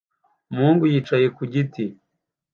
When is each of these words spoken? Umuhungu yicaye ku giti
Umuhungu 0.49 0.83
yicaye 0.91 1.27
ku 1.35 1.41
giti 1.53 1.85